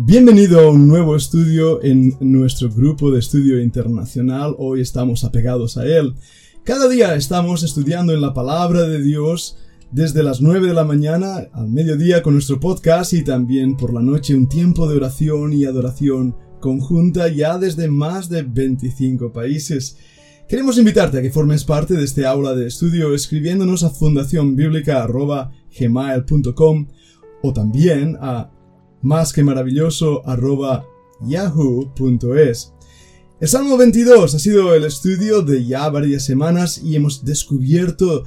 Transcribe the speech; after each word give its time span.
Bienvenido 0.00 0.60
a 0.60 0.70
un 0.70 0.86
nuevo 0.86 1.16
estudio 1.16 1.82
en 1.82 2.16
nuestro 2.20 2.70
grupo 2.70 3.10
de 3.10 3.18
estudio 3.18 3.60
internacional. 3.60 4.54
Hoy 4.56 4.80
estamos 4.80 5.24
apegados 5.24 5.76
a 5.76 5.86
él. 5.86 6.14
Cada 6.62 6.88
día 6.88 7.16
estamos 7.16 7.64
estudiando 7.64 8.12
en 8.12 8.20
la 8.20 8.32
palabra 8.32 8.82
de 8.82 9.02
Dios 9.02 9.56
desde 9.90 10.22
las 10.22 10.40
9 10.40 10.68
de 10.68 10.74
la 10.74 10.84
mañana 10.84 11.48
al 11.52 11.68
mediodía 11.68 12.22
con 12.22 12.34
nuestro 12.34 12.60
podcast 12.60 13.12
y 13.12 13.24
también 13.24 13.76
por 13.76 13.92
la 13.92 14.00
noche 14.00 14.36
un 14.36 14.48
tiempo 14.48 14.88
de 14.88 14.98
oración 14.98 15.52
y 15.52 15.64
adoración 15.64 16.36
conjunta 16.60 17.26
ya 17.26 17.58
desde 17.58 17.88
más 17.88 18.28
de 18.28 18.42
25 18.42 19.32
países. 19.32 19.96
Queremos 20.48 20.78
invitarte 20.78 21.18
a 21.18 21.22
que 21.22 21.32
formes 21.32 21.64
parte 21.64 21.94
de 21.94 22.04
este 22.04 22.24
aula 22.24 22.54
de 22.54 22.68
estudio 22.68 23.16
escribiéndonos 23.16 23.82
a 23.82 23.90
fundacionbiblica.gmail.com 23.90 26.86
o 27.42 27.52
también 27.52 28.16
a 28.20 28.52
más 29.02 29.32
que 29.32 29.42
maravilloso 29.42 30.26
arroba 30.26 30.86
yahoo.es. 31.20 32.72
El 33.40 33.48
Salmo 33.48 33.76
22 33.76 34.34
ha 34.34 34.38
sido 34.38 34.74
el 34.74 34.84
estudio 34.84 35.42
de 35.42 35.64
ya 35.64 35.88
varias 35.90 36.24
semanas 36.24 36.80
y 36.82 36.96
hemos 36.96 37.24
descubierto 37.24 38.24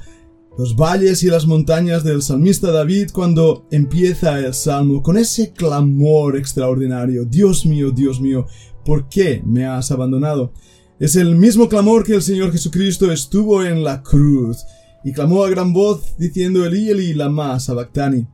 los 0.56 0.76
valles 0.76 1.22
y 1.22 1.28
las 1.28 1.46
montañas 1.46 2.04
del 2.04 2.22
salmista 2.22 2.70
David 2.70 3.10
cuando 3.12 3.66
empieza 3.70 4.38
el 4.38 4.52
salmo 4.54 5.02
con 5.02 5.16
ese 5.16 5.52
clamor 5.52 6.36
extraordinario. 6.36 7.24
Dios 7.24 7.64
mío, 7.66 7.90
Dios 7.90 8.20
mío, 8.20 8.46
¿por 8.84 9.08
qué 9.08 9.42
me 9.44 9.66
has 9.66 9.90
abandonado? 9.90 10.52
Es 10.98 11.16
el 11.16 11.36
mismo 11.36 11.68
clamor 11.68 12.04
que 12.04 12.14
el 12.14 12.22
Señor 12.22 12.52
Jesucristo 12.52 13.10
estuvo 13.10 13.64
en 13.64 13.82
la 13.82 14.02
cruz 14.02 14.64
y 15.04 15.12
clamó 15.12 15.44
a 15.44 15.50
gran 15.50 15.72
voz 15.72 16.16
diciendo 16.18 16.64
Eli 16.64 16.90
Eli 16.90 17.14
lama 17.14 17.58
sabactani. 17.58 18.26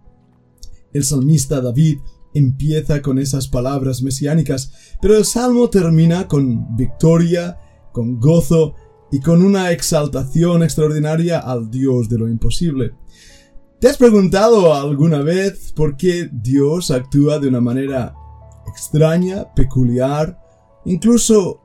El 0.92 1.05
salmista 1.05 1.61
David 1.61 1.98
empieza 2.38 3.02
con 3.02 3.19
esas 3.19 3.48
palabras 3.48 4.02
mesiánicas, 4.02 4.73
pero 5.02 5.16
el 5.16 5.24
salmo 5.24 5.69
termina 5.69 6.27
con 6.27 6.77
victoria, 6.77 7.58
con 7.92 8.19
gozo 8.19 8.75
y 9.11 9.20
con 9.20 9.42
una 9.42 9.72
exaltación 9.72 10.62
extraordinaria 10.62 11.39
al 11.39 11.70
Dios 11.70 12.09
de 12.09 12.19
lo 12.19 12.28
imposible. 12.28 12.92
¿Te 13.81 13.89
has 13.89 13.97
preguntado 13.97 14.75
alguna 14.75 15.22
vez 15.22 15.72
por 15.72 15.97
qué 15.97 16.28
Dios 16.33 16.91
actúa 16.91 17.39
de 17.39 17.48
una 17.48 17.61
manera 17.61 18.14
extraña, 18.66 19.55
peculiar, 19.55 20.39
incluso 20.84 21.61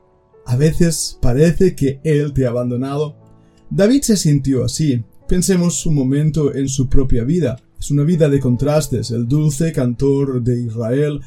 a 0.46 0.56
veces 0.56 1.18
parece 1.20 1.74
que 1.74 2.00
Él 2.04 2.32
te 2.32 2.46
ha 2.46 2.50
abandonado? 2.50 3.16
David 3.68 4.02
se 4.02 4.16
sintió 4.16 4.64
así. 4.64 5.04
Pensemos 5.26 5.84
un 5.86 5.96
momento 5.96 6.54
en 6.54 6.68
su 6.68 6.88
propia 6.88 7.24
vida. 7.24 7.56
Es 7.84 7.90
una 7.90 8.02
vida 8.02 8.30
de 8.30 8.40
contrastes, 8.40 9.10
el 9.10 9.28
dulce 9.28 9.70
cantor 9.70 10.42
de 10.42 10.58
Israel, 10.58 11.20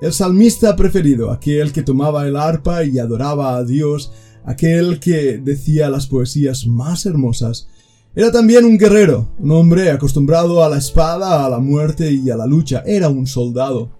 el 0.00 0.12
salmista 0.12 0.76
preferido, 0.76 1.32
aquel 1.32 1.72
que 1.72 1.82
tomaba 1.82 2.28
el 2.28 2.36
arpa 2.36 2.84
y 2.84 3.00
adoraba 3.00 3.56
a 3.56 3.64
Dios, 3.64 4.12
aquel 4.44 5.00
que 5.00 5.38
decía 5.38 5.90
las 5.90 6.06
poesías 6.06 6.64
más 6.68 7.06
hermosas. 7.06 7.66
Era 8.14 8.30
también 8.30 8.64
un 8.64 8.78
guerrero, 8.78 9.32
un 9.40 9.50
hombre 9.50 9.90
acostumbrado 9.90 10.62
a 10.62 10.68
la 10.68 10.78
espada, 10.78 11.44
a 11.44 11.50
la 11.50 11.58
muerte 11.58 12.12
y 12.12 12.30
a 12.30 12.36
la 12.36 12.46
lucha, 12.46 12.84
era 12.86 13.08
un 13.08 13.26
soldado. 13.26 13.90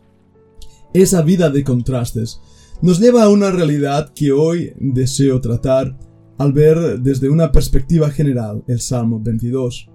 Esa 0.95 1.23
vida 1.23 1.51
de 1.51 1.65
contrastes 1.65 2.41
nos 2.83 3.01
lleva 3.01 3.25
a 3.25 3.31
una 3.31 3.51
realidad 3.51 4.13
que 4.15 4.31
hoy 4.31 4.75
deseo 4.79 5.41
tratar 5.41 5.99
al 6.39 6.53
ver 6.53 7.01
desde 7.01 7.29
una 7.29 7.51
perspectiva 7.51 8.11
general 8.11 8.63
el 8.69 8.81
Salmo 8.81 9.19
22. 9.21 9.89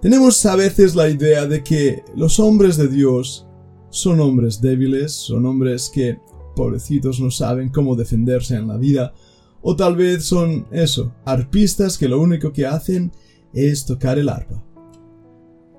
Tenemos 0.00 0.46
a 0.46 0.56
veces 0.56 0.94
la 0.94 1.10
idea 1.10 1.46
de 1.46 1.62
que 1.62 2.02
los 2.16 2.40
hombres 2.40 2.78
de 2.78 2.88
Dios 2.88 3.46
son 3.90 4.20
hombres 4.20 4.62
débiles, 4.62 5.12
son 5.12 5.44
hombres 5.44 5.90
que, 5.92 6.18
pobrecitos, 6.56 7.20
no 7.20 7.30
saben 7.30 7.68
cómo 7.68 7.96
defenderse 7.96 8.56
en 8.56 8.66
la 8.66 8.78
vida, 8.78 9.12
o 9.60 9.76
tal 9.76 9.96
vez 9.96 10.24
son 10.24 10.66
eso, 10.70 11.12
arpistas 11.26 11.98
que 11.98 12.08
lo 12.08 12.18
único 12.18 12.50
que 12.50 12.64
hacen 12.64 13.12
es 13.52 13.84
tocar 13.84 14.18
el 14.18 14.30
arpa. 14.30 14.64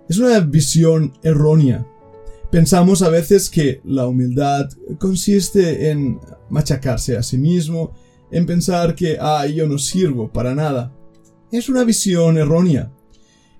Es 0.08 0.20
una 0.20 0.40
visión 0.42 1.14
errónea. 1.24 1.88
Pensamos 2.52 3.02
a 3.02 3.10
veces 3.10 3.50
que 3.50 3.81
la 3.86 4.06
humildad 4.06 4.70
consiste 5.00 5.90
en 5.90 6.20
machacarse 6.50 7.18
a 7.18 7.24
sí 7.24 7.40
mismo, 7.40 7.94
en 8.30 8.46
pensar 8.46 8.94
que, 8.94 9.18
ah, 9.20 9.48
yo 9.48 9.68
no 9.68 9.80
sirvo 9.80 10.31
para 10.31 10.54
nada. 10.54 10.94
Es 11.52 11.70
una 11.70 11.84
visión 11.84 12.38
errónea. 12.38 12.92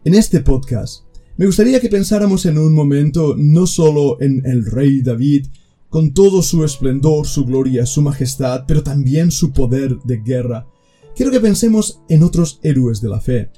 En 0.04 0.16
este 0.16 0.42
podcast, 0.42 1.04
me 1.38 1.46
gustaría 1.46 1.80
que 1.80 1.88
pensáramos 1.88 2.48
en 2.48 2.58
un 2.58 2.74
momento 2.74 3.36
no 3.38 3.68
solo 3.68 4.20
en 4.20 4.44
el 4.48 4.66
rey 4.66 5.04
David, 5.04 5.46
con 5.90 6.16
todo 6.16 6.42
su 6.42 6.64
esplendor, 6.64 7.28
su 7.28 7.46
gloria, 7.46 7.86
su 7.86 8.02
majestad, 8.02 8.64
pero 8.68 8.82
también 8.82 9.30
su 9.30 9.52
poder 9.54 10.00
de 10.04 10.18
guerra. 10.18 10.68
Quiero 11.16 11.32
que 11.32 11.40
pensemos 11.40 12.02
en 12.10 12.24
otros 12.24 12.60
héroes 12.64 13.00
de 13.00 13.10
la 13.10 13.22
fe. 13.22 13.52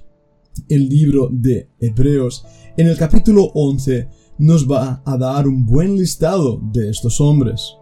El 0.67 0.89
libro 0.89 1.29
de 1.31 1.69
Hebreos, 1.79 2.45
en 2.75 2.87
el 2.87 2.97
capítulo 2.97 3.45
11, 3.53 4.09
nos 4.39 4.69
va 4.69 5.01
a 5.05 5.17
dar 5.17 5.47
un 5.47 5.65
buen 5.65 5.95
listado 5.95 6.59
de 6.73 6.89
estos 6.89 7.21
hombres. 7.21 7.77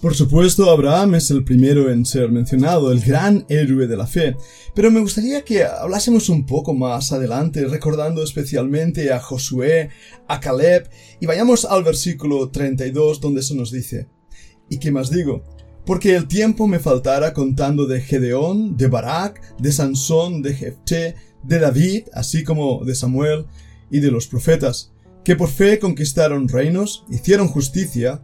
Por 0.00 0.14
supuesto, 0.14 0.70
Abraham 0.70 1.16
es 1.16 1.28
el 1.32 1.42
primero 1.42 1.90
en 1.90 2.06
ser 2.06 2.30
mencionado, 2.30 2.92
el 2.92 3.00
gran 3.00 3.44
héroe 3.48 3.88
de 3.88 3.96
la 3.96 4.06
fe, 4.06 4.36
pero 4.72 4.92
me 4.92 5.00
gustaría 5.00 5.44
que 5.44 5.64
hablásemos 5.64 6.28
un 6.28 6.46
poco 6.46 6.72
más 6.72 7.10
adelante, 7.10 7.66
recordando 7.66 8.22
especialmente 8.22 9.12
a 9.12 9.18
Josué, 9.18 9.90
a 10.28 10.38
Caleb, 10.38 10.88
y 11.18 11.26
vayamos 11.26 11.64
al 11.64 11.82
versículo 11.82 12.48
32 12.48 13.20
donde 13.20 13.42
se 13.42 13.56
nos 13.56 13.72
dice, 13.72 14.06
¿y 14.70 14.78
qué 14.78 14.92
más 14.92 15.10
digo? 15.10 15.42
Porque 15.84 16.14
el 16.14 16.28
tiempo 16.28 16.68
me 16.68 16.78
faltara 16.78 17.32
contando 17.32 17.86
de 17.86 18.00
Gedeón, 18.00 18.76
de 18.76 18.86
Barak, 18.86 19.56
de 19.58 19.72
Sansón, 19.72 20.42
de 20.42 20.54
Jefté, 20.54 21.16
de 21.42 21.58
David, 21.58 22.04
así 22.12 22.44
como 22.44 22.84
de 22.84 22.94
Samuel 22.94 23.46
y 23.90 23.98
de 23.98 24.12
los 24.12 24.28
profetas, 24.28 24.92
que 25.24 25.34
por 25.34 25.48
fe 25.48 25.80
conquistaron 25.80 26.46
reinos, 26.46 27.04
hicieron 27.10 27.48
justicia, 27.48 28.22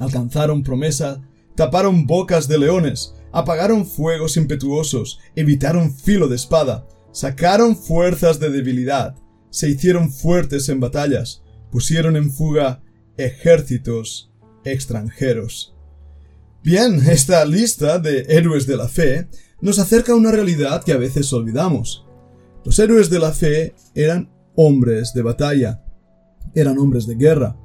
alcanzaron 0.00 0.62
promesa, 0.62 1.20
taparon 1.54 2.06
bocas 2.06 2.48
de 2.48 2.58
leones, 2.58 3.14
apagaron 3.32 3.86
fuegos 3.86 4.36
impetuosos, 4.36 5.18
evitaron 5.34 5.94
filo 5.94 6.28
de 6.28 6.36
espada, 6.36 6.86
sacaron 7.12 7.76
fuerzas 7.76 8.40
de 8.40 8.50
debilidad, 8.50 9.16
se 9.50 9.68
hicieron 9.68 10.10
fuertes 10.10 10.68
en 10.68 10.80
batallas, 10.80 11.42
pusieron 11.70 12.16
en 12.16 12.30
fuga 12.30 12.82
ejércitos 13.16 14.32
extranjeros. 14.64 15.74
Bien, 16.62 16.94
esta 17.08 17.44
lista 17.44 17.98
de 17.98 18.26
héroes 18.28 18.66
de 18.66 18.76
la 18.76 18.88
fe 18.88 19.28
nos 19.60 19.78
acerca 19.78 20.12
a 20.12 20.16
una 20.16 20.30
realidad 20.30 20.82
que 20.82 20.92
a 20.92 20.96
veces 20.96 21.32
olvidamos. 21.32 22.06
Los 22.64 22.78
héroes 22.78 23.10
de 23.10 23.18
la 23.18 23.32
fe 23.32 23.74
eran 23.94 24.30
hombres 24.56 25.12
de 25.12 25.22
batalla, 25.22 25.84
eran 26.54 26.78
hombres 26.78 27.06
de 27.06 27.16
guerra, 27.16 27.56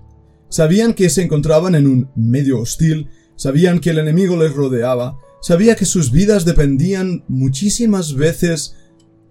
Sabían 0.50 0.94
que 0.94 1.10
se 1.10 1.22
encontraban 1.22 1.76
en 1.76 1.88
un 1.88 2.10
medio 2.16 2.60
hostil, 2.60 3.08
sabían 3.36 3.80
que 3.80 3.92
el 3.92 4.00
enemigo 4.00 4.36
les 4.36 4.54
rodeaba, 4.54 5.20
sabía 5.42 5.76
que 5.76 5.86
sus 5.86 6.12
vidas 6.12 6.44
dependían 6.44 7.24
muchísimas 7.28 8.16
veces 8.16 8.76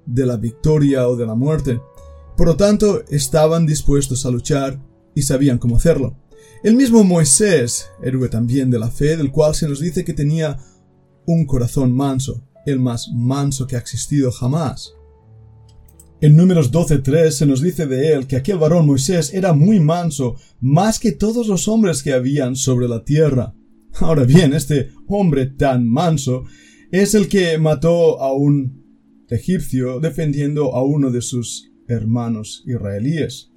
de 0.06 0.24
la 0.24 0.36
victoria 0.36 1.08
o 1.08 1.16
de 1.16 1.26
la 1.26 1.34
muerte. 1.34 1.80
Por 2.36 2.46
lo 2.46 2.56
tanto, 2.56 3.02
estaban 3.08 3.66
dispuestos 3.66 4.24
a 4.24 4.30
luchar 4.30 4.80
y 5.14 5.22
sabían 5.22 5.58
cómo 5.58 5.76
hacerlo. 5.76 6.16
El 6.62 6.76
mismo 6.76 7.04
Moisés, 7.04 7.88
héroe 8.02 8.28
también 8.28 8.70
de 8.70 8.78
la 8.78 8.90
fe, 8.90 9.16
del 9.16 9.30
cual 9.30 9.54
se 9.54 9.68
nos 9.68 9.80
dice 9.80 10.04
que 10.04 10.14
tenía 10.14 10.58
un 11.26 11.46
corazón 11.46 11.92
manso, 11.92 12.42
el 12.64 12.80
más 12.80 13.10
manso 13.12 13.66
que 13.66 13.76
ha 13.76 13.80
existido 13.80 14.30
jamás. 14.30 14.94
En 16.20 16.34
números 16.34 16.72
12.3 16.72 17.30
se 17.30 17.46
nos 17.46 17.62
dice 17.62 17.86
de 17.86 18.12
él 18.12 18.26
que 18.26 18.34
aquel 18.34 18.58
varón 18.58 18.86
Moisés 18.86 19.32
era 19.32 19.52
muy 19.52 19.78
manso, 19.78 20.34
más 20.60 20.98
que 20.98 21.12
todos 21.12 21.46
los 21.46 21.68
hombres 21.68 22.02
que 22.02 22.12
habían 22.12 22.56
sobre 22.56 22.88
la 22.88 23.04
tierra. 23.04 23.54
Ahora 24.00 24.24
bien, 24.24 24.52
este 24.52 24.90
hombre 25.06 25.46
tan 25.46 25.86
manso 25.88 26.42
es 26.90 27.14
el 27.14 27.28
que 27.28 27.56
mató 27.58 28.20
a 28.20 28.32
un 28.32 28.84
egipcio 29.28 30.00
defendiendo 30.00 30.74
a 30.74 30.82
uno 30.82 31.12
de 31.12 31.22
sus 31.22 31.70
hermanos 31.86 32.64
israelíes. 32.66 33.52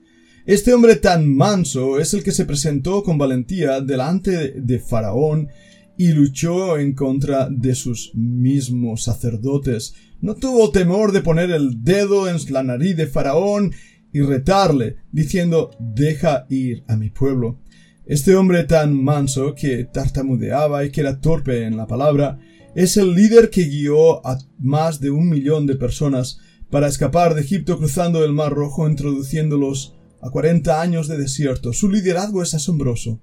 Este 0.45 0.71
hombre 0.75 0.97
tan 0.97 1.33
manso 1.33 1.99
es 1.99 2.13
el 2.13 2.23
que 2.23 2.31
se 2.31 2.45
presentó 2.45 3.01
con 3.01 3.17
valentía 3.17 3.81
delante 3.81 4.51
de 4.51 4.79
Faraón 4.79 5.49
y 5.97 6.13
luchó 6.13 6.77
en 6.77 6.93
contra 6.93 7.49
de 7.49 7.73
sus 7.73 8.11
mismos 8.13 9.03
sacerdotes. 9.03 9.93
No 10.21 10.35
tuvo 10.35 10.71
temor 10.71 11.11
de 11.11 11.21
poner 11.21 11.49
el 11.49 11.83
dedo 11.83 12.29
en 12.29 12.37
la 12.49 12.61
nariz 12.61 12.95
de 12.95 13.07
Faraón 13.07 13.73
y 14.13 14.21
retarle, 14.21 14.97
diciendo 15.11 15.71
deja 15.79 16.45
ir 16.49 16.83
a 16.87 16.95
mi 16.95 17.09
pueblo. 17.09 17.59
Este 18.05 18.35
hombre 18.35 18.65
tan 18.65 19.03
manso 19.03 19.55
que 19.55 19.85
tartamudeaba 19.85 20.85
y 20.85 20.91
que 20.91 21.01
era 21.01 21.19
torpe 21.19 21.65
en 21.65 21.75
la 21.75 21.87
palabra, 21.87 22.39
es 22.75 22.97
el 22.97 23.15
líder 23.15 23.49
que 23.49 23.63
guió 23.63 24.25
a 24.25 24.37
más 24.59 24.99
de 24.99 25.09
un 25.09 25.27
millón 25.27 25.65
de 25.65 25.75
personas 25.75 26.39
para 26.69 26.87
escapar 26.87 27.33
de 27.33 27.41
Egipto 27.41 27.77
cruzando 27.79 28.23
el 28.23 28.31
Mar 28.31 28.53
Rojo 28.53 28.87
introduciéndolos 28.87 29.95
a 30.21 30.29
cuarenta 30.29 30.81
años 30.81 31.07
de 31.07 31.17
desierto. 31.17 31.73
Su 31.73 31.89
liderazgo 31.89 32.43
es 32.43 32.53
asombroso. 32.53 33.19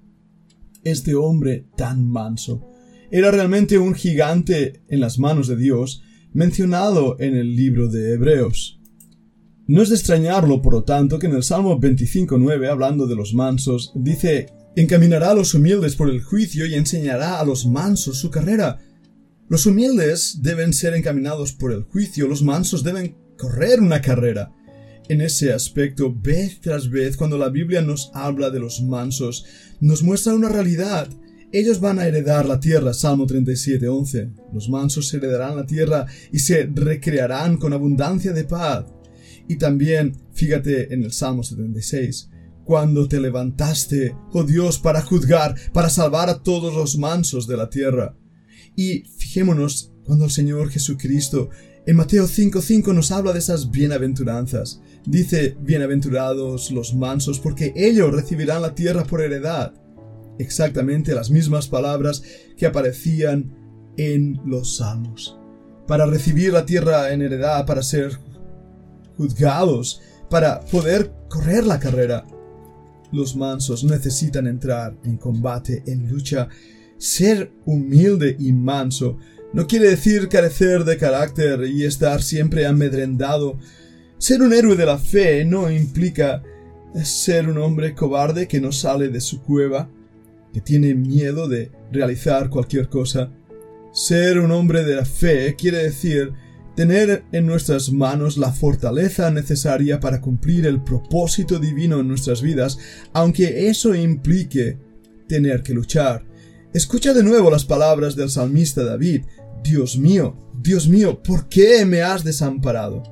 este 0.83 1.15
hombre 1.15 1.65
tan 1.77 2.05
manso? 2.07 2.65
Era 3.11 3.31
realmente 3.31 3.77
un 3.77 3.95
gigante 3.95 4.81
en 4.87 4.99
las 4.99 5.17
manos 5.17 5.47
de 5.47 5.55
Dios, 5.55 6.03
mencionado 6.33 7.17
en 7.19 7.35
el 7.35 7.55
libro 7.55 7.87
de 7.87 8.13
Hebreos. 8.13 8.79
No 9.67 9.81
es 9.81 9.89
de 9.89 9.95
extrañarlo, 9.95 10.61
por 10.61 10.73
lo 10.73 10.83
tanto, 10.83 11.19
que 11.19 11.27
en 11.27 11.35
el 11.35 11.43
Salmo 11.43 11.79
25.9, 11.79 12.69
hablando 12.69 13.05
de 13.05 13.15
los 13.15 13.33
mansos, 13.33 13.91
dice, 13.95 14.47
encaminará 14.75 15.31
a 15.31 15.35
los 15.35 15.53
humildes 15.53 15.95
por 15.95 16.09
el 16.09 16.23
juicio 16.23 16.65
y 16.65 16.73
enseñará 16.73 17.39
a 17.39 17.45
los 17.45 17.67
mansos 17.67 18.17
su 18.17 18.31
carrera. 18.31 18.79
Los 19.47 19.65
humildes 19.65 20.39
deben 20.41 20.73
ser 20.73 20.95
encaminados 20.95 21.53
por 21.53 21.71
el 21.71 21.83
juicio, 21.83 22.27
los 22.27 22.41
mansos 22.41 22.83
deben 22.83 23.15
correr 23.37 23.79
una 23.79 24.01
carrera. 24.01 24.51
En 25.07 25.21
ese 25.21 25.51
aspecto, 25.51 26.13
vez 26.13 26.61
tras 26.61 26.89
vez, 26.89 27.17
cuando 27.17 27.37
la 27.37 27.49
Biblia 27.49 27.81
nos 27.81 28.11
habla 28.13 28.51
de 28.51 28.59
los 28.59 28.81
mansos, 28.81 29.45
nos 29.79 30.03
muestra 30.03 30.35
una 30.35 30.49
realidad. 30.49 31.09
Ellos 31.51 31.79
van 31.79 31.97
a 31.97 32.05
heredar 32.05 32.45
la 32.45 32.59
tierra, 32.59 32.93
Salmo 32.93 33.25
37:11. 33.25 34.29
Los 34.53 34.69
mansos 34.69 35.11
heredarán 35.13 35.55
la 35.55 35.65
tierra 35.65 36.05
y 36.31 36.39
se 36.39 36.69
recrearán 36.71 37.57
con 37.57 37.73
abundancia 37.73 38.33
de 38.33 38.43
paz. 38.43 38.85
Y 39.47 39.55
también, 39.57 40.15
fíjate 40.31 40.93
en 40.93 41.03
el 41.03 41.11
Salmo 41.11 41.41
76, 41.41 42.29
cuando 42.63 43.07
te 43.07 43.19
levantaste, 43.19 44.15
oh 44.31 44.43
Dios, 44.43 44.77
para 44.77 45.01
juzgar, 45.01 45.55
para 45.73 45.89
salvar 45.89 46.29
a 46.29 46.43
todos 46.43 46.75
los 46.75 46.99
mansos 46.99 47.47
de 47.47 47.57
la 47.57 47.67
tierra. 47.67 48.15
Y 48.75 49.05
fijémonos 49.17 49.91
cuando 50.05 50.25
el 50.25 50.31
Señor 50.31 50.69
Jesucristo 50.69 51.49
en 51.87 51.95
Mateo 51.95 52.27
5:5 52.27 52.93
nos 52.93 53.09
habla 53.09 53.33
de 53.33 53.39
esas 53.39 53.71
bienaventuranzas. 53.71 54.81
Dice, 55.07 55.57
bienaventurados 55.59 56.69
los 56.69 56.93
mansos, 56.93 57.39
porque 57.39 57.73
ellos 57.75 58.13
recibirán 58.13 58.61
la 58.61 58.75
tierra 58.75 59.03
por 59.03 59.21
heredad. 59.21 59.73
Exactamente 60.39 61.13
las 61.13 61.29
mismas 61.29 61.67
palabras 61.67 62.23
que 62.57 62.65
aparecían 62.65 63.53
en 63.97 64.41
los 64.45 64.77
salmos. 64.77 65.37
Para 65.85 66.05
recibir 66.05 66.53
la 66.53 66.65
tierra 66.65 67.11
en 67.11 67.21
heredad, 67.21 67.65
para 67.65 67.83
ser 67.83 68.17
juzgados, 69.17 70.01
para 70.29 70.61
poder 70.61 71.11
correr 71.29 71.65
la 71.65 71.79
carrera. 71.79 72.25
Los 73.11 73.35
mansos 73.35 73.83
necesitan 73.83 74.47
entrar 74.47 74.95
en 75.03 75.17
combate, 75.17 75.83
en 75.85 76.09
lucha. 76.09 76.47
Ser 76.97 77.51
humilde 77.65 78.35
y 78.39 78.53
manso 78.53 79.17
no 79.51 79.65
quiere 79.65 79.89
decir 79.89 80.29
carecer 80.29 80.83
de 80.85 80.97
carácter 80.97 81.63
y 81.65 81.83
estar 81.83 82.21
siempre 82.21 82.67
amedrentado. 82.67 83.57
Ser 84.19 84.41
un 84.41 84.53
héroe 84.53 84.75
de 84.75 84.85
la 84.85 84.99
fe 84.99 85.43
no 85.43 85.71
implica 85.71 86.43
ser 87.03 87.49
un 87.49 87.57
hombre 87.57 87.95
cobarde 87.95 88.47
que 88.47 88.61
no 88.61 88.71
sale 88.71 89.09
de 89.09 89.21
su 89.21 89.41
cueva, 89.41 89.89
que 90.53 90.61
tiene 90.61 90.95
miedo 90.95 91.47
de 91.47 91.71
realizar 91.91 92.49
cualquier 92.49 92.89
cosa. 92.89 93.31
Ser 93.91 94.39
un 94.39 94.51
hombre 94.51 94.83
de 94.83 94.95
la 94.95 95.05
fe 95.05 95.55
quiere 95.55 95.83
decir 95.83 96.33
tener 96.75 97.25
en 97.31 97.45
nuestras 97.45 97.91
manos 97.91 98.37
la 98.37 98.53
fortaleza 98.53 99.29
necesaria 99.31 99.99
para 99.99 100.21
cumplir 100.21 100.65
el 100.65 100.81
propósito 100.81 101.59
divino 101.59 101.99
en 101.99 102.07
nuestras 102.07 102.41
vidas, 102.41 102.77
aunque 103.11 103.67
eso 103.67 103.93
implique 103.95 104.79
tener 105.27 105.61
que 105.61 105.73
luchar. 105.73 106.25
Escucha 106.73 107.13
de 107.13 107.23
nuevo 107.23 107.51
las 107.51 107.65
palabras 107.65 108.15
del 108.15 108.29
salmista 108.29 108.83
David. 108.83 109.25
Dios 109.63 109.97
mío, 109.97 110.37
Dios 110.61 110.87
mío, 110.87 111.21
¿por 111.21 111.49
qué 111.49 111.85
me 111.85 112.01
has 112.01 112.23
desamparado? 112.23 113.03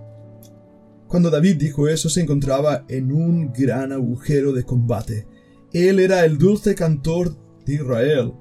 Cuando 1.08 1.30
David 1.30 1.58
dijo 1.58 1.88
eso 1.88 2.10
se 2.10 2.22
encontraba 2.22 2.86
en 2.88 3.12
un 3.12 3.52
gran 3.52 3.92
agujero 3.92 4.54
de 4.54 4.64
combate. 4.64 5.28
Él 5.74 6.00
era 6.00 6.26
el 6.26 6.38
dulce 6.38 6.76
cantor 6.76 7.36
de 7.66 7.76
Israel, 7.76 8.34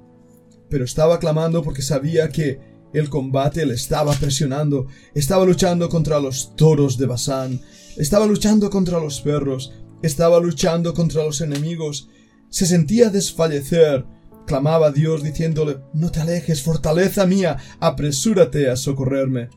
pero 0.70 0.84
estaba 0.84 1.18
clamando 1.18 1.62
porque 1.62 1.82
sabía 1.82 2.28
que 2.28 2.60
el 2.92 3.08
combate 3.08 3.66
le 3.66 3.74
estaba 3.74 4.12
presionando, 4.14 4.86
estaba 5.14 5.44
luchando 5.44 5.88
contra 5.88 6.20
los 6.20 6.54
toros 6.56 6.96
de 6.96 7.06
Basán, 7.06 7.60
estaba 7.96 8.26
luchando 8.26 8.70
contra 8.70 9.00
los 9.00 9.20
perros, 9.20 9.72
estaba 10.02 10.40
luchando 10.40 10.94
contra 10.94 11.24
los 11.24 11.40
enemigos, 11.40 12.08
se 12.48 12.66
sentía 12.66 13.10
desfallecer, 13.10 14.06
clamaba 14.46 14.88
a 14.88 14.92
Dios 14.92 15.22
diciéndole, 15.22 15.78
No 15.92 16.10
te 16.10 16.20
alejes, 16.20 16.62
fortaleza 16.62 17.26
mía, 17.26 17.56
apresúrate 17.80 18.70
a 18.70 18.76
socorrerme. 18.76 19.50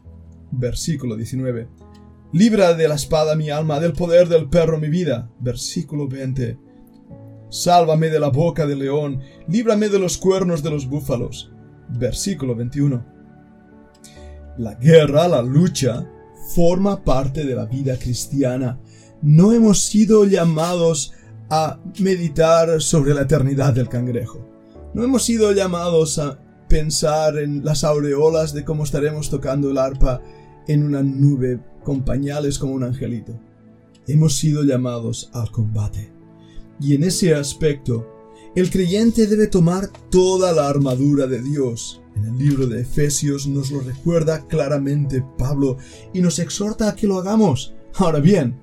Versículo 0.52 1.16
19. 1.16 1.70
Libra 2.34 2.74
de 2.74 2.88
la 2.88 2.96
espada 2.96 3.36
mi 3.36 3.50
alma, 3.50 3.80
del 3.80 3.94
poder 3.94 4.28
del 4.28 4.50
perro 4.50 4.80
mi 4.80 4.90
vida. 4.90 5.32
Versículo 5.40 6.08
20. 6.08 6.69
Sálvame 7.50 8.10
de 8.10 8.20
la 8.20 8.30
boca 8.30 8.68
del 8.68 8.80
león, 8.80 9.22
líbrame 9.48 9.90
de 9.90 10.00
los 10.00 10.18
cuernos 10.18 10.62
de 10.62 10.70
los 10.70 10.88
búfalos. 10.88 11.52
Versículo 11.90 12.56
21. 12.56 13.04
La 14.58 14.76
guerra, 14.76 15.28
la 15.28 15.42
lucha, 15.42 16.08
forma 16.56 17.04
parte 17.04 17.46
de 17.46 17.56
la 17.56 17.66
vida 17.66 17.98
cristiana. 17.98 18.80
No 19.22 19.52
hemos 19.52 19.84
sido 19.84 20.26
llamados 20.26 21.14
a 21.50 21.80
meditar 22.00 22.82
sobre 22.82 23.14
la 23.14 23.22
eternidad 23.22 23.74
del 23.74 23.90
cangrejo. 23.90 24.46
No 24.94 25.04
hemos 25.04 25.24
sido 25.24 25.52
llamados 25.52 26.20
a 26.20 26.40
pensar 26.68 27.38
en 27.40 27.66
las 27.66 27.84
aureolas 27.84 28.54
de 28.54 28.64
cómo 28.64 28.84
estaremos 28.84 29.30
tocando 29.30 29.72
el 29.72 29.78
arpa 29.78 30.22
en 30.68 30.84
una 30.84 31.02
nube 31.02 31.60
con 31.84 32.04
pañales 32.04 32.60
como 32.60 32.74
un 32.74 32.84
angelito. 32.84 33.40
Hemos 34.08 34.36
sido 34.36 34.64
llamados 34.64 35.32
al 35.34 35.52
combate. 35.52 36.19
Y 36.80 36.96
en 36.96 37.04
ese 37.04 37.34
aspecto, 37.34 38.08
el 38.56 38.70
creyente 38.70 39.28
debe 39.28 39.48
tomar 39.48 39.90
toda 40.10 40.54
la 40.54 40.68
armadura 40.68 41.28
de 41.28 41.42
Dios. 41.42 42.02
En 42.16 42.26
el 42.26 42.38
libro 42.38 42.68
de 42.68 42.82
Efesios 42.82 43.48
nos 43.48 43.72
lo 43.72 43.82
recuerda 43.82 44.46
claramente 44.48 45.24
Pablo 45.38 45.78
y 46.14 46.22
nos 46.22 46.40
exhorta 46.40 46.90
a 46.90 46.96
que 46.96 47.08
lo 47.08 47.18
hagamos. 47.20 47.74
Ahora 47.96 48.20
bien, 48.20 48.60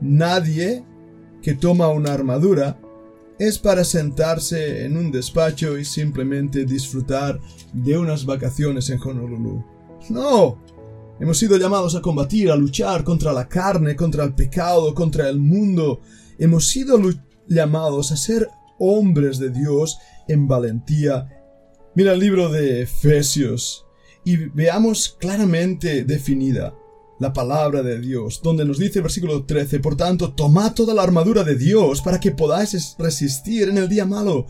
nadie 0.00 0.84
que 1.40 1.54
toma 1.54 1.88
una 1.88 2.12
armadura 2.12 2.78
es 3.38 3.58
para 3.58 3.84
sentarse 3.84 4.84
en 4.84 4.96
un 4.96 5.10
despacho 5.10 5.78
y 5.78 5.84
simplemente 5.84 6.64
disfrutar 6.64 7.40
de 7.72 7.98
unas 7.98 8.24
vacaciones 8.24 8.90
en 8.90 9.00
Honolulu. 9.00 9.64
No. 10.10 10.58
Hemos 11.18 11.38
sido 11.38 11.56
llamados 11.56 11.94
a 11.94 12.02
combatir, 12.02 12.50
a 12.50 12.56
luchar 12.56 13.04
contra 13.04 13.32
la 13.32 13.48
carne, 13.48 13.96
contra 13.96 14.24
el 14.24 14.34
pecado, 14.34 14.94
contra 14.94 15.28
el 15.28 15.38
mundo. 15.38 16.00
Hemos 16.38 16.66
sido 16.66 16.98
llamados 17.48 18.12
a 18.12 18.16
ser 18.16 18.48
hombres 18.78 19.38
de 19.38 19.50
Dios 19.50 19.98
en 20.28 20.48
valentía. 20.48 21.28
Mira 21.94 22.12
el 22.12 22.20
libro 22.20 22.48
de 22.50 22.82
Efesios 22.82 23.86
y 24.24 24.36
veamos 24.36 25.16
claramente 25.18 26.04
definida 26.04 26.74
la 27.18 27.32
palabra 27.32 27.82
de 27.82 28.00
Dios, 28.00 28.40
donde 28.42 28.64
nos 28.64 28.78
dice 28.78 29.00
versículo 29.00 29.44
13, 29.44 29.78
por 29.78 29.96
tanto, 29.96 30.32
tomad 30.32 30.74
toda 30.74 30.92
la 30.92 31.02
armadura 31.02 31.44
de 31.44 31.54
Dios 31.54 32.00
para 32.02 32.18
que 32.18 32.32
podáis 32.32 32.96
resistir 32.98 33.68
en 33.68 33.78
el 33.78 33.88
día 33.88 34.04
malo, 34.04 34.46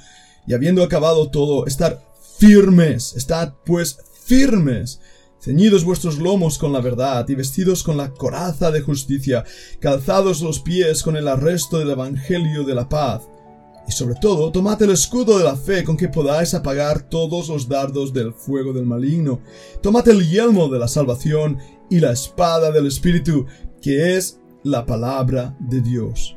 y 0.46 0.54
habiendo 0.54 0.82
acabado 0.82 1.30
todo, 1.30 1.66
estar 1.66 2.02
firmes, 2.38 3.14
estad 3.14 3.54
pues 3.66 3.98
firmes, 4.24 5.00
ceñidos 5.42 5.84
vuestros 5.84 6.18
lomos 6.18 6.56
con 6.56 6.72
la 6.72 6.80
verdad 6.80 7.28
y 7.28 7.34
vestidos 7.34 7.82
con 7.82 7.96
la 7.96 8.12
coraza 8.14 8.70
de 8.70 8.80
justicia, 8.80 9.44
calzados 9.80 10.40
los 10.40 10.60
pies 10.60 11.02
con 11.02 11.16
el 11.16 11.26
arresto 11.26 11.78
del 11.78 11.90
Evangelio 11.90 12.62
de 12.62 12.74
la 12.74 12.88
paz, 12.88 13.22
y 13.86 13.92
sobre 13.92 14.14
todo, 14.14 14.52
tomad 14.52 14.80
el 14.82 14.90
escudo 14.90 15.38
de 15.38 15.44
la 15.44 15.56
fe 15.56 15.82
con 15.82 15.96
que 15.96 16.08
podáis 16.08 16.54
apagar 16.54 17.08
todos 17.08 17.48
los 17.48 17.68
dardos 17.68 18.12
del 18.12 18.32
fuego 18.32 18.72
del 18.72 18.86
maligno. 18.86 19.40
Tomad 19.82 20.08
el 20.08 20.28
yelmo 20.28 20.68
de 20.68 20.78
la 20.78 20.86
salvación 20.86 21.58
y 21.90 21.98
la 21.98 22.12
espada 22.12 22.70
del 22.70 22.86
Espíritu, 22.86 23.46
que 23.80 24.16
es 24.16 24.38
la 24.62 24.86
palabra 24.86 25.56
de 25.58 25.80
Dios. 25.80 26.36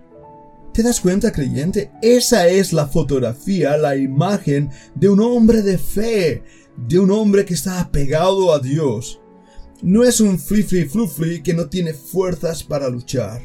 ¿Te 0.74 0.84
das 0.84 1.00
cuenta, 1.00 1.32
creyente? 1.32 1.92
Esa 2.02 2.48
es 2.48 2.74
la 2.74 2.88
fotografía, 2.88 3.78
la 3.78 3.96
imagen 3.96 4.72
de 4.96 5.08
un 5.08 5.22
hombre 5.22 5.62
de 5.62 5.78
fe, 5.78 6.44
de 6.78 7.00
un 7.00 7.12
hombre 7.12 7.46
que 7.46 7.54
está 7.54 7.80
apegado 7.80 8.54
a 8.54 8.60
Dios. 8.60 9.20
No 9.82 10.04
es 10.04 10.20
un 10.20 10.40
flifli 10.40 10.86
flufli 10.86 11.44
que 11.44 11.54
no 11.54 11.68
tiene 11.68 11.94
fuerzas 11.94 12.64
para 12.64 12.90
luchar. 12.90 13.42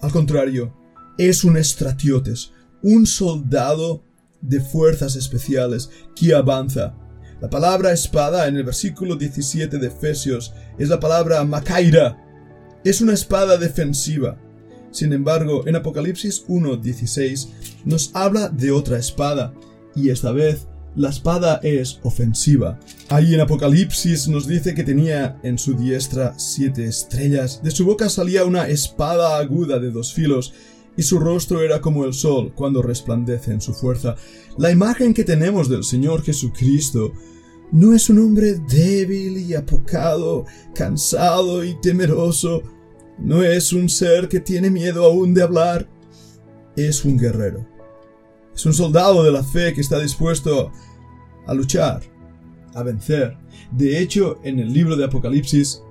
Al 0.00 0.12
contrario, 0.12 0.74
es 1.18 1.44
un 1.44 1.56
estratiotes, 1.56 2.52
un 2.82 3.06
soldado 3.06 4.02
de 4.40 4.60
fuerzas 4.60 5.16
especiales 5.16 5.90
que 6.14 6.34
avanza. 6.34 6.94
La 7.40 7.50
palabra 7.50 7.92
espada 7.92 8.46
en 8.48 8.56
el 8.56 8.64
versículo 8.64 9.16
17 9.16 9.78
de 9.78 9.86
Efesios 9.86 10.54
es 10.78 10.88
la 10.88 11.00
palabra 11.00 11.42
macaira. 11.44 12.24
Es 12.84 13.00
una 13.00 13.14
espada 13.14 13.56
defensiva. 13.56 14.38
Sin 14.90 15.12
embargo, 15.12 15.66
en 15.66 15.76
Apocalipsis 15.76 16.46
1.16 16.46 17.48
nos 17.84 18.10
habla 18.14 18.48
de 18.48 18.70
otra 18.70 18.98
espada, 18.98 19.52
y 19.94 20.10
esta 20.10 20.32
vez 20.32 20.66
la 20.98 21.10
espada 21.10 21.60
es 21.62 22.00
ofensiva. 22.02 22.78
Ahí 23.08 23.32
en 23.32 23.40
Apocalipsis 23.40 24.26
nos 24.26 24.48
dice 24.48 24.74
que 24.74 24.82
tenía 24.82 25.38
en 25.44 25.56
su 25.56 25.74
diestra 25.74 26.34
siete 26.38 26.86
estrellas, 26.86 27.62
de 27.62 27.70
su 27.70 27.86
boca 27.86 28.08
salía 28.08 28.44
una 28.44 28.66
espada 28.68 29.38
aguda 29.38 29.78
de 29.78 29.92
dos 29.92 30.12
filos, 30.12 30.52
y 30.96 31.04
su 31.04 31.20
rostro 31.20 31.62
era 31.62 31.80
como 31.80 32.04
el 32.04 32.12
sol 32.12 32.52
cuando 32.52 32.82
resplandece 32.82 33.52
en 33.52 33.60
su 33.60 33.72
fuerza. 33.72 34.16
La 34.58 34.72
imagen 34.72 35.14
que 35.14 35.22
tenemos 35.22 35.68
del 35.68 35.84
Señor 35.84 36.24
Jesucristo 36.24 37.12
no 37.70 37.94
es 37.94 38.10
un 38.10 38.18
hombre 38.18 38.54
débil 38.68 39.38
y 39.38 39.54
apocado, 39.54 40.46
cansado 40.74 41.64
y 41.64 41.80
temeroso, 41.80 42.64
no 43.18 43.44
es 43.44 43.72
un 43.72 43.88
ser 43.88 44.28
que 44.28 44.40
tiene 44.40 44.70
miedo 44.70 45.04
aún 45.04 45.32
de 45.32 45.42
hablar, 45.42 45.88
es 46.74 47.04
un 47.04 47.16
guerrero. 47.16 47.64
Es 48.52 48.66
un 48.66 48.74
soldado 48.74 49.22
de 49.22 49.30
la 49.30 49.44
fe 49.44 49.72
que 49.72 49.80
está 49.80 50.00
dispuesto 50.00 50.72
a 51.48 51.54
luchar, 51.54 52.02
a 52.74 52.82
vencer. 52.84 53.36
De 53.72 53.98
hecho, 53.98 54.38
en 54.44 54.60
el 54.60 54.72
libro 54.72 54.96
de 54.96 55.04
Apocalipsis, 55.04 55.82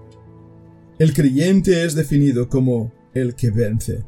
el 1.00 1.14
creyente 1.14 1.84
es 1.84 1.96
definido 1.96 2.48
como 2.48 2.94
el 3.14 3.36
que 3.36 3.50
vence. 3.52 4.06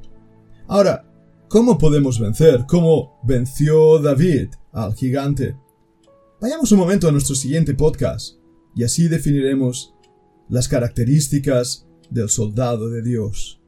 Ahora, 0.68 1.06
¿cómo 1.50 1.78
podemos 1.78 2.20
vencer? 2.20 2.66
¿Cómo 2.68 3.20
venció 3.24 4.00
David 4.00 4.50
al 4.72 4.94
gigante? 4.94 5.56
Vayamos 6.40 6.72
un 6.72 6.80
momento 6.80 7.10
a 7.10 7.12
nuestro 7.12 7.36
siguiente 7.36 7.74
podcast 7.74 8.38
y 8.76 8.84
así 8.84 9.08
definiremos 9.08 9.94
las 10.48 10.68
características 10.68 11.88
del 12.10 12.30
soldado 12.30 12.90
de 12.90 13.02
Dios. 13.02 13.59